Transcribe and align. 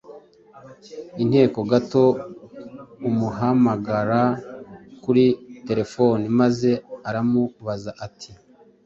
inteko 1.23 1.59
gato 1.71 2.03
amuhamagara 3.09 4.21
kuri 5.03 5.25
terefone 5.67 6.23
maze 6.39 6.71
aramubaza 7.09 7.91
ati: 8.05 8.31